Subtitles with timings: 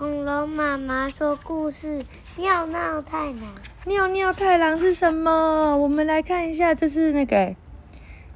[0.00, 2.02] 恐龙妈妈说故事：
[2.38, 3.36] 尿尿太郎。
[3.84, 5.76] 尿尿太郎是什么？
[5.76, 7.54] 我们来看一下，这是那个，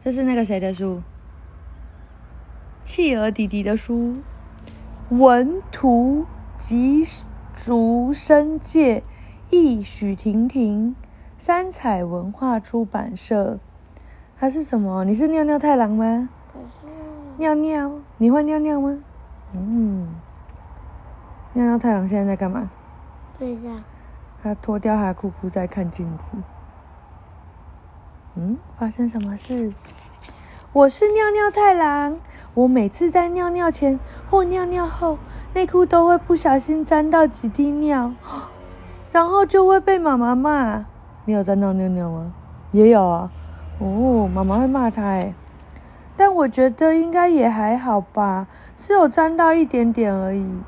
[0.05, 1.01] 这是那个谁的书？
[2.85, 4.17] 企鹅弟弟的书，
[5.09, 6.27] 文图
[6.59, 7.03] 吉
[7.55, 9.03] 竹生介，
[9.49, 10.95] 译许婷婷，
[11.39, 13.59] 三彩文化出版社。
[14.37, 15.07] 它是什么？
[15.07, 16.29] 你是尿尿太郎吗？
[17.39, 18.99] 尿尿，你会尿尿吗？
[19.55, 20.09] 嗯，
[21.57, 22.69] 尿尿太郎现在在干嘛？
[23.39, 23.71] 不知道，
[24.43, 26.33] 他脱掉他的裤裤在看镜子。
[28.35, 29.73] 嗯，发生什么事？
[30.73, 32.19] 我是尿尿太郎，
[32.55, 35.19] 我每次在尿尿前或尿尿后，
[35.55, 38.13] 内裤都会不小心沾到几滴尿，
[39.13, 40.87] 然后就会被妈妈骂。
[41.25, 42.33] 你有沾到尿尿吗？
[42.73, 43.31] 也有啊。
[43.79, 45.33] 哦，妈妈会骂他哎，
[46.17, 50.61] 但我觉得应该也还好吧，只有沾到一点点而已。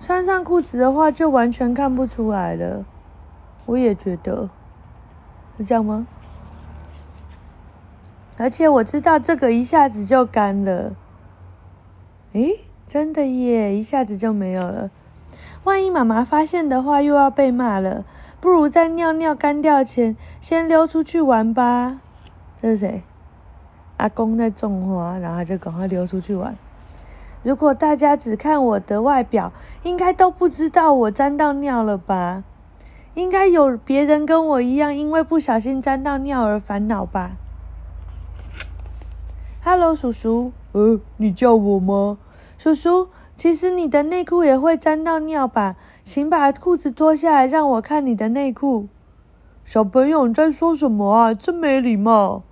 [0.00, 2.84] 穿上裤子的话，就完全看不出来了。
[3.64, 4.48] 我也觉得，
[5.56, 6.06] 是这样吗？
[8.38, 10.94] 而且我知道这个一下子就干了。
[12.32, 14.90] 诶，真的耶，一下子就没有了。
[15.64, 18.04] 万一妈妈发现的话，又要被骂了。
[18.38, 22.00] 不如在尿尿干掉前，先溜出去玩吧。
[22.60, 23.02] 这是谁？
[23.96, 26.54] 阿公在种花，然后他就赶快溜出去玩。
[27.46, 29.52] 如果大家只看我的外表，
[29.84, 32.42] 应该都不知道我沾到尿了吧？
[33.14, 37.36] 应该有别人跟我一样，因为不小心沾到尿而烦恼吧
[39.62, 40.50] ？Hello，叔叔。
[40.72, 42.18] 呃，你叫我吗？
[42.58, 45.76] 叔叔，其实你的内裤也会沾到尿吧？
[46.02, 48.88] 请把裤子脱下来，让我看你的内裤。
[49.64, 51.32] 小朋友，你在说什么啊？
[51.32, 52.42] 真没礼貌！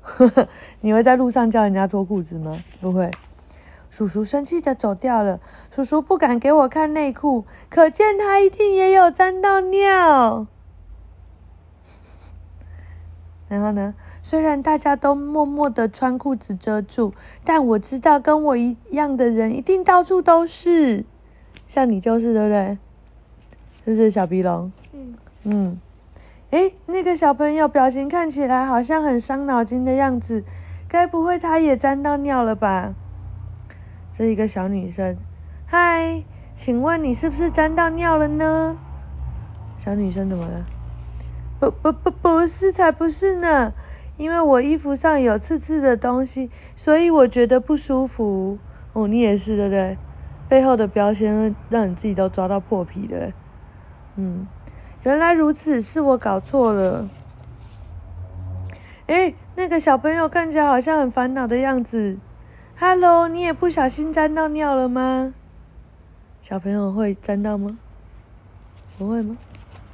[0.00, 0.46] 呵呵，
[0.82, 2.56] 你会在路上叫人家脱裤子吗？
[2.80, 3.10] 不会。
[3.96, 5.38] 叔叔生气的走掉了。
[5.70, 10.48] 叔叔不敢给我看内裤，可见他一定也有沾到尿。
[13.46, 13.94] 然后呢？
[14.20, 17.14] 虽然大家都默默的穿裤子遮住，
[17.44, 21.04] 但我知道跟我一样的人一定到处都是。
[21.68, 22.78] 像你就是对不对？
[23.86, 24.72] 就是小鼻龙。
[24.92, 25.14] 嗯，
[25.44, 25.80] 嗯，
[26.50, 30.42] 诶，那个小朋友表情看起来好像很伤脑筋的样子，
[30.88, 32.94] 该不会他也沾到尿了吧？
[34.16, 35.16] 这一个小女生，
[35.66, 36.22] 嗨，
[36.54, 38.78] 请问你是不是沾到尿了呢？
[39.76, 40.64] 小女生怎么了？
[41.58, 43.72] 不不不，不是，才不是呢！
[44.16, 48.56] 因为我衣服上有刺刺的东西，所以我觉得不舒服。
[48.92, 49.98] 哦，你也是对不对？
[50.48, 53.32] 背后的标签让你自己都抓到破皮了。
[54.14, 54.46] 嗯，
[55.02, 57.08] 原来如此，是我搞错了。
[59.08, 62.18] 诶，那个小朋友看起来好像很烦恼的样子。
[62.76, 65.32] Hello，你也不小心沾到尿了吗？
[66.42, 67.78] 小朋友会沾到吗？
[68.98, 69.36] 不会吗？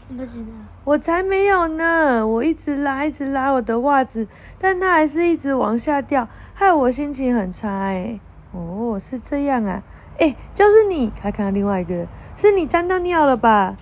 [0.09, 0.47] 不知道。
[0.85, 2.27] 我才没有呢！
[2.27, 4.27] 我一直拉，一直拉我的袜子，
[4.59, 8.19] 但它还是一直往下掉，害我心情很差哎。
[8.53, 9.83] 哦，是这样啊。
[10.19, 13.77] 哎，就是你，看看另外一个，是你沾到尿了吧？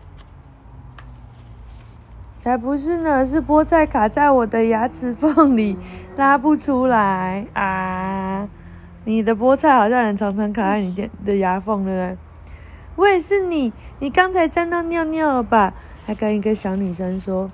[2.42, 5.78] 才不是呢，是菠菜卡在我的牙齿缝里，
[6.16, 8.27] 拉不出来啊！
[9.08, 12.16] 你的菠菜好像很常常卡在你的的牙缝，对不对？
[12.94, 15.72] 我也是你，你刚才沾到尿尿了吧？
[16.04, 17.50] 还跟一个小女生说，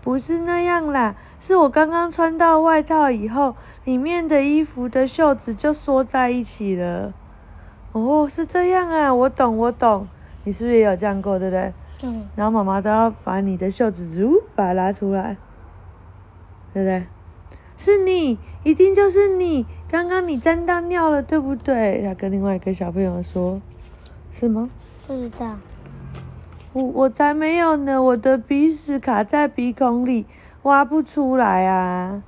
[0.00, 7.12] 不是那样啦，是我刚刚穿到外套以后，里面的衣服的袖子就缩在一起了。
[7.90, 10.06] 哦，是这样啊，我懂，我懂。
[10.44, 11.74] 你是不是也有这样过，对不对？
[12.00, 12.10] 对。
[12.36, 15.36] 然后妈妈都要把你的袖子如把它拉出来，
[16.72, 17.04] 对不对？
[17.76, 19.66] 是你，一定就是你。
[19.92, 22.02] 刚刚你沾到尿了，对不对？
[22.02, 23.60] 他跟另外一个小朋友说，
[24.32, 24.70] 是吗？
[25.06, 25.58] 不知道。
[26.72, 30.24] 我我才没有呢，我的鼻屎卡在鼻孔里，
[30.62, 32.22] 挖不出来啊！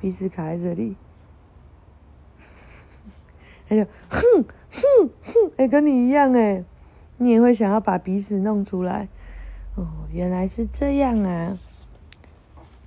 [0.00, 0.96] 鼻屎卡在这里，
[3.68, 4.22] 他就哼
[4.70, 6.64] 哼哼，哎，跟你一样哎，
[7.18, 9.08] 你也会想要把鼻屎弄出来。
[9.74, 11.58] 哦，原来是这样啊！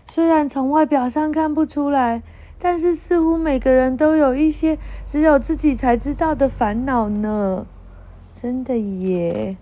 [0.07, 2.23] 虽然从外表上看不出来，
[2.59, 7.65] 但是似乎每个人都有一些只有自己才知道的烦恼呢。
[8.33, 9.57] 真的耶！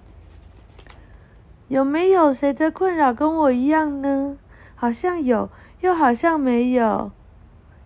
[1.68, 4.38] 有没有谁的困扰跟我一样呢？
[4.76, 5.50] 好像有，
[5.82, 7.12] 又好像没有。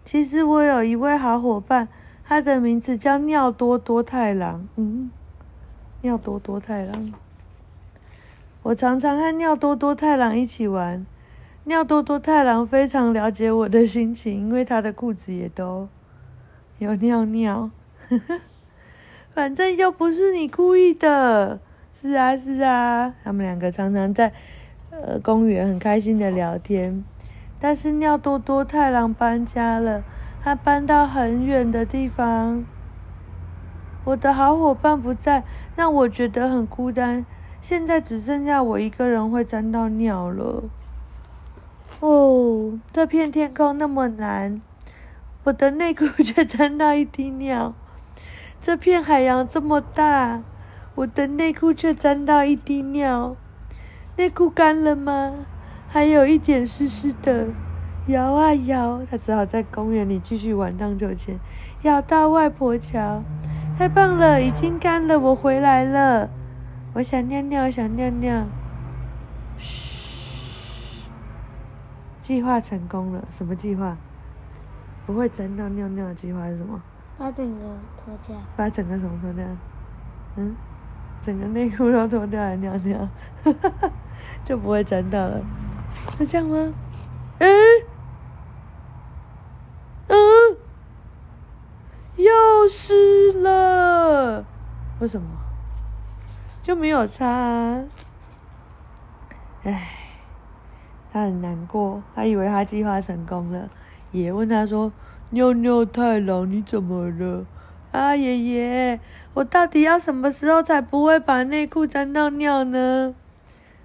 [0.04, 1.88] 其实我有一位好伙伴，
[2.24, 4.68] 他的名字叫尿多多太郎。
[4.76, 5.12] 嗯，
[6.02, 7.14] 尿多多太郎。
[8.64, 11.06] 我常常和尿多多太郎一起玩。
[11.68, 15.88] 尿多多太郎非常了解我的心情，因为他的裤子也都
[16.78, 17.72] 有尿尿。
[19.34, 21.60] 反正又不是你故意的。
[22.00, 23.16] 是啊，是啊。
[23.24, 24.32] 他们两个常常在
[24.92, 27.04] 呃公园很开心的聊天。
[27.60, 30.04] 但是尿多多太郎搬家了，
[30.44, 32.64] 他搬到很远的地方。
[34.04, 35.44] 我的好伙伴不在，
[35.76, 37.26] 让我觉得很孤单。
[37.60, 40.66] 现在只剩下我一个人会沾到尿了。
[42.02, 44.62] 哦，这片天空那么蓝，
[45.46, 47.74] 我的内裤却沾到一滴尿。
[48.62, 50.42] 这片海洋这么大，
[50.96, 53.36] 我的内裤却沾到一滴尿。
[54.18, 55.46] 内裤干了吗？
[55.88, 57.48] 还有一点湿湿的。
[58.08, 61.40] 摇啊摇，他只好在公园里继续玩荡秋千。
[61.84, 63.24] 摇到外婆桥，
[63.78, 66.30] 太棒了，已经干了，我回来了。
[66.94, 68.46] 我想尿尿，想尿尿。
[72.26, 73.24] 计划成功了。
[73.30, 73.96] 什么计划？
[75.06, 76.82] 不会沾到尿尿的计划是什么？
[77.20, 77.62] 把整个
[78.04, 78.36] 脱掉。
[78.58, 79.46] 把整个什么脱掉？
[80.38, 80.56] 嗯，
[81.22, 83.08] 整个内裤都脱掉来尿尿，
[84.44, 85.40] 就不会沾到了。
[86.18, 86.74] 是这样吗？
[87.38, 87.48] 嗯，
[90.08, 90.18] 嗯，
[92.16, 94.44] 又湿了。
[95.00, 95.28] 为什么？
[96.64, 97.24] 就没有擦。
[99.64, 99.90] 唉，
[101.16, 103.70] 他很难过，他以为他计划成功了。
[104.12, 104.92] 爷问他说
[105.32, 107.46] ：“尿尿太郎，你怎么了？”
[107.94, 109.00] 啊，爷爷，
[109.34, 113.16] 我到底要什么时候才不会把内裤沾到尿呢？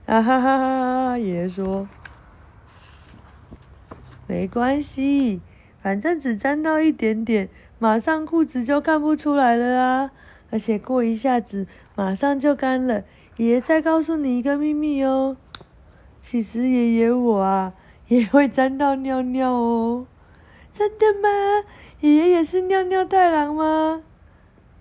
[0.06, 1.18] 啊哈哈哈哈！
[1.18, 1.86] 爷爷说
[4.26, 5.40] ：“没关系，
[5.80, 7.48] 反正只沾到一点点，
[7.78, 10.10] 马上裤子就看不出来了啊！
[10.50, 13.04] 而且过一下子，马上就干了。”
[13.38, 15.36] 爷爷再告诉你一个秘密哦，
[16.22, 17.72] 其实爷爷我啊
[18.08, 20.06] 也会沾到尿尿哦。
[20.72, 21.28] 真的吗？
[22.00, 24.02] 爷爷也是尿尿太郎吗？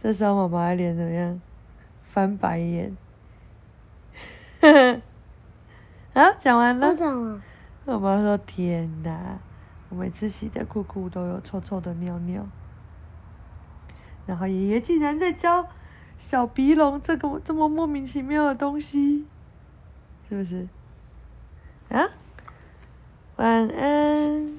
[0.02, 1.42] 这时候妈妈脸怎么样？
[2.04, 2.96] 翻白眼。
[6.14, 6.88] 啊，讲完了。
[6.88, 7.42] 我讲了。
[7.86, 9.40] 妈妈说：“天哪，
[9.90, 12.46] 我每次洗的裤裤都有臭臭的尿尿。”
[14.26, 15.68] 然后爷爷竟然在教
[16.18, 19.26] 小鼻龙这个这么莫名其妙的东西，
[20.30, 20.68] 是不是？
[21.90, 22.10] 啊，
[23.38, 24.59] 晚安。